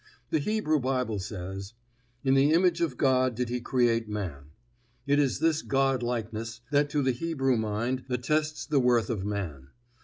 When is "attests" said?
8.09-8.65